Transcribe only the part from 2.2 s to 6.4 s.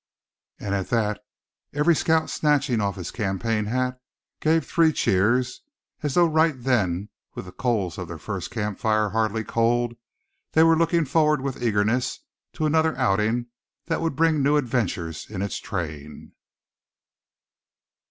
snatching off his campaign hat, gave three cheers, as though